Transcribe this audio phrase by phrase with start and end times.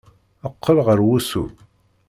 [0.53, 1.43] Qqel ɣer wusu!